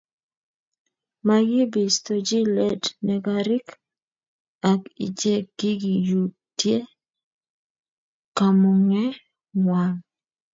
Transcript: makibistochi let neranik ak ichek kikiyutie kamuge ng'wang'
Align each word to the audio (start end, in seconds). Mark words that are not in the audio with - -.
makibistochi 1.27 2.39
let 2.55 2.83
neranik 3.05 3.67
ak 4.71 4.81
ichek 5.05 5.43
kikiyutie 5.57 6.77
kamuge 8.37 9.05
ng'wang' 9.61 9.99